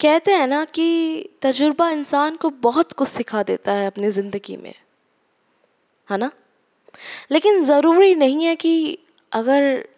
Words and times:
कहते 0.00 0.32
हैं 0.32 0.46
ना 0.46 0.64
कि 0.64 1.28
तजुर्बा 1.42 1.90
इंसान 1.90 2.36
को 2.36 2.50
बहुत 2.50 2.92
कुछ 2.92 3.08
सिखा 3.08 3.42
देता 3.42 3.72
है 3.72 3.86
अपनी 3.86 4.10
ज़िंदगी 4.10 4.56
में। 4.56 4.74
है 6.10 6.18
ना? 6.18 6.30
लेकिन 7.30 7.64
ज़रूरी 7.64 8.14
नहीं 8.14 8.44
है 8.44 8.56
कि 8.56 8.98
अगर 9.32 9.88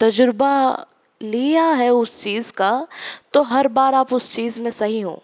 तजुर्बा 0.00 0.86
लिया 1.22 1.64
है 1.64 1.90
उस 1.90 2.22
चीज़ 2.22 2.52
का 2.52 2.86
तो 3.32 3.42
हर 3.42 3.68
बार 3.68 3.94
आप 3.94 4.12
उस 4.12 4.32
चीज़ 4.32 4.60
में 4.60 4.70
सही 4.70 5.00
हो। 5.00 5.22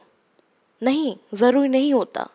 नहीं, 0.83 1.17
ज़रूरी 1.35 1.69
नहीं 1.69 1.93
होता। 1.95 2.29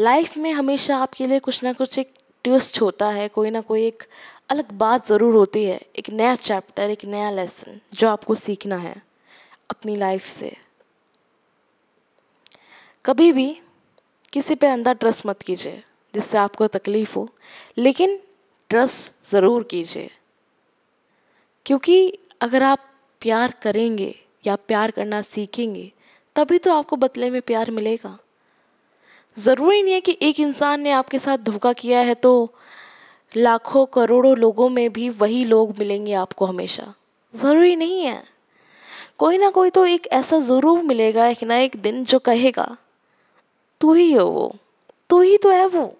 लाइफ 0.00 0.36
में 0.36 0.52
हमेशा 0.52 0.96
आपके 0.96 1.26
लिए 1.26 1.38
कुछ 1.38 1.62
ना 1.64 1.72
कुछ 1.72 1.98
एक 1.98 2.12
ट्विस्ट 2.44 2.80
होता 2.80 3.08
है, 3.08 3.28
कोई 3.28 3.50
ना 3.50 3.60
कोई 3.60 3.86
एक 3.86 4.02
अलग 4.50 4.72
बात 4.72 5.06
ज़रूर 5.08 5.34
होती 5.34 5.64
है, 5.64 5.80
एक 5.96 6.10
नया 6.10 6.34
चैप्टर, 6.34 6.90
एक 6.90 7.04
नया 7.04 7.30
लेसन 7.30 7.80
जो 7.94 8.08
आपको 8.08 8.34
सीखना 8.34 8.76
है 8.76 9.02
अपनी 9.70 9.96
लाइफ 9.96 10.24
से। 10.24 10.69
कभी 13.04 13.32
भी 13.32 13.60
किसी 14.32 14.54
पे 14.54 14.66
अंदर 14.66 14.94
ट्रस्ट 14.94 15.26
मत 15.26 15.42
कीजिए, 15.42 15.82
जिससे 16.14 16.38
आपको 16.38 16.66
तकलीफ़ 16.66 17.14
हो। 17.16 17.28
लेकिन 17.78 18.18
ट्रस्ट 18.70 19.30
ज़रूर 19.30 19.62
कीजिए। 19.62 20.10
क्योंकि 21.66 22.18
अगर 22.40 22.62
आप 22.62 22.78
प्यार 23.20 23.54
करेंगे 23.62 24.14
या 24.46 24.56
प्यार 24.56 24.90
करना 24.90 25.22
सीखेंगे, 25.22 25.92
तभी 26.36 26.58
तो 26.58 26.72
आपको 26.72 26.96
बदले 26.96 27.30
में 27.30 27.42
प्यार 27.42 27.70
मिलेगा। 27.70 28.18
ज़रूरी 29.38 29.82
नहीं 29.82 29.94
है 29.94 30.00
कि 30.00 30.18
एक 30.22 30.40
इंसान 30.40 30.80
ने 30.80 30.90
आपके 30.90 31.18
साथ 31.18 31.38
धोखा 31.38 31.72
किया 31.72 32.00
है 32.00 32.14
तो 32.14 32.54
लाखों, 33.36 33.86
करोड़ों 33.86 34.36
लोगों 34.36 34.68
में 34.68 34.92
भी 34.92 35.08
वही 35.08 35.44
लोग 35.44 35.78
मिलेंगे 35.78 36.12
आपको 36.12 36.46
हमेशा। 36.46 36.94
ज़रूरी 37.34 37.76
नहीं 37.76 38.02
है। 38.02 38.24
कोई 39.18 39.38
ना 39.38 39.50
कोई 39.50 39.70
तो 39.70 39.86
एक 39.86 40.06
ऐसा 40.06 40.38
ज़रूर 40.38 40.82
मिलेगा, 40.82 41.26
एक 41.26 41.42
ना 41.42 41.56
एक 41.56 41.76
दिन 41.76 42.04
जो 42.04 42.18
कहेगा। 42.18 42.76
तू 43.80 43.92
ही 43.92 44.12
हो 44.12 44.24
वो। 44.24 44.56
तू 45.10 45.20
ही 45.20 45.36
तो 45.36 45.50
है 45.50 45.66
वो, 45.66 45.96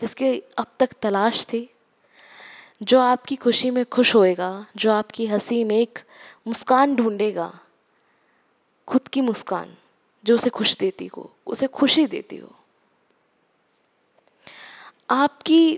जिसके 0.00 0.42
अब 0.58 0.66
तक 0.78 0.88
तलाश 1.02 1.44
थी, 1.44 1.74
जो 2.82 3.00
आपकी 3.00 3.36
खुशी 3.36 3.70
में 3.70 3.84
खुश 3.84 4.14
होएगा, 4.14 4.66
जो 4.76 4.92
आपकी 4.92 5.26
हँसी 5.26 5.64
में 5.64 5.76
एक 5.76 5.98
मुस्कान 6.46 6.96
ढूंढेगा। 6.96 7.60
खुद 8.88 9.08
की 9.08 9.20
मुस्कान, 9.20 9.76
जो 10.24 10.34
उसे 10.34 10.50
खुश 10.50 10.76
देती 10.76 11.06
हो, 11.06 11.34
उसे 11.46 11.66
खुशी 11.66 12.06
देती 12.06 12.36
हो। 12.36 12.52
आपकी 15.10 15.76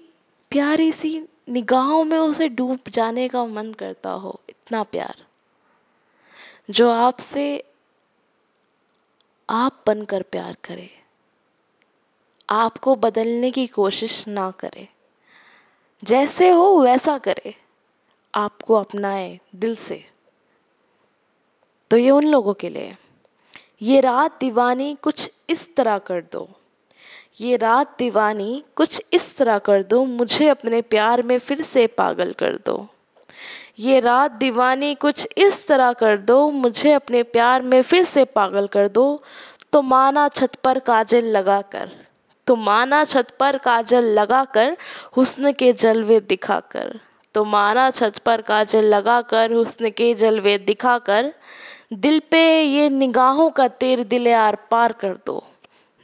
प्यारी 0.50 0.92
सी 0.92 1.28
निगाहों 1.48 2.04
में 2.04 2.18
उसे 2.18 2.48
डूब 2.48 2.80
जाने 2.88 3.28
का 3.28 3.44
मन 3.44 3.72
करता 3.72 4.10
हो, 4.10 4.40
इतना 4.48 4.82
प्यार, 4.82 5.24
जो 6.70 6.90
आपसे 6.90 7.64
आप 9.50 9.84
बनकर 9.86 10.22
प्यार 10.22 10.56
करे। 10.64 11.01
आपको 12.50 12.94
बदलने 12.94 13.50
की 13.50 13.66
कोशिश 13.66 14.28
ना 14.28 14.50
करे। 14.50 14.88
जैसे 16.04 16.50
हो, 16.50 16.80
वैसा 16.80 17.18
करे। 17.18 17.54
आपको 18.34 18.74
अपनाए 18.74 19.40
दिल 19.54 19.76
से। 19.76 20.04
तो 21.90 21.96
ये 21.96 22.10
उन 22.10 22.24
लोगों 22.24 22.54
के 22.54 22.68
लिए। 22.68 22.96
ये 23.82 24.00
रात 24.00 24.40
दीवानी 24.40 24.96
कुछ 25.02 25.30
इस 25.50 25.74
तरह 25.74 25.98
कर 25.98 26.20
दो। 26.32 26.48
ये 27.40 27.56
रात 27.56 27.94
दीवानी 27.98 28.64
कुछ 28.76 29.02
इस 29.12 29.36
तरह 29.36 29.58
कर 29.58 29.82
दो, 29.82 30.04
मुझे 30.04 30.48
अपने 30.48 30.82
प्यार 30.82 31.22
में 31.22 31.38
फिर 31.38 31.62
से 31.62 31.86
पागल 31.86 32.32
कर 32.32 32.56
दो। 32.56 32.88
ये 33.78 34.00
रात 34.00 34.30
दीवानी 34.30 34.94
कुछ 34.94 35.28
इस 35.38 35.66
तरह 35.66 35.92
कर 35.92 36.16
दो, 36.16 36.50
मुझे 36.50 36.92
अपने 36.92 37.22
प्यार 37.22 37.62
में 37.62 37.82
फिर 37.82 38.04
से 38.04 38.24
पागल 38.24 38.66
कर 38.66 38.88
दो। 38.88 39.22
तो 39.72 39.82
माना 39.82 40.28
छत 40.28 40.54
पर 40.54 40.78
काजल 40.78 41.24
लगा 41.24 41.62
कर 41.62 42.11
तो 42.46 42.56
माना 42.56 43.02
छत 43.04 43.30
पर 43.40 43.56
काजल 43.58 44.04
लगा 44.18 44.44
कर 44.44 44.76
हुस्न 45.16 45.52
के 45.52 45.72
जलवे 45.72 46.20
दिखा 46.20 46.58
कर 46.70 46.98
तो 47.34 47.44
माना 47.44 47.90
छत 47.90 48.18
पर 48.18 48.40
काजल 48.40 48.84
लगा 48.84 49.20
कर 49.22 49.52
हुस्न 49.52 49.90
के 49.90 50.12
जलवे 50.14 50.56
दिखा 50.58 50.98
कर 50.98 51.32
दिल 51.92 52.20
पे 52.30 52.42
ये 52.62 52.88
निगाहों 52.90 53.50
का 53.50 53.68
तीर 53.68 54.02
दिल 54.04 54.28
आर 54.28 54.56
पार 54.70 54.92
कर 54.92 55.14
दो। 55.26 55.42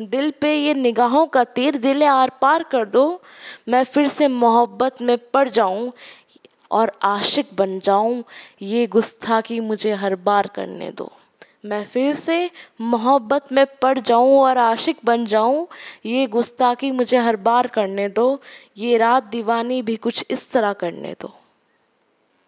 दिल 0.00 0.30
पे 0.40 0.54
ये 0.54 0.74
निगाहों 0.74 1.26
का 1.26 1.44
तीर 1.44 1.76
दिल 1.76 2.02
आर 2.02 2.30
पार 2.40 2.62
कर 2.62 2.84
दो, 2.84 3.20
मैं 3.68 3.82
फिर 3.84 4.08
से 4.08 4.28
मोहब्बत 4.28 5.02
में 5.02 5.16
पड़ 5.32 5.48
जाऊँ 5.48 5.92
और 6.70 6.92
आशिक 7.02 7.50
बन 7.58 7.78
जाऊँ, 7.80 8.22
ये 8.62 8.86
गुस्ताखी 8.86 9.60
मुझे 9.60 9.92
हर 9.92 10.14
बार 10.14 10.46
करने 10.46 10.90
दो। 10.90 11.10
मैं 11.64 11.84
फिर 11.84 12.14
से 12.14 12.50
मोहब्बत 12.80 13.52
में 13.52 13.66
पड़ 13.82 13.98
जाऊँ 13.98 14.38
और 14.38 14.58
आशिक 14.58 14.96
बन 15.04 15.26
जाऊँ। 15.26 15.66
ये 16.06 16.26
गुस्ताखी 16.26 16.90
मुझे 16.90 17.18
हर 17.18 17.36
बार 17.36 17.66
करने 17.66 18.08
दो। 18.08 18.40
ये 18.78 18.98
रात 18.98 19.24
दीवानी 19.24 19.82
भी 19.82 19.96
कुछ 19.96 20.24
इस 20.30 20.52
तरह 20.52 20.72
करने 20.72 21.12
दो। 21.12 21.37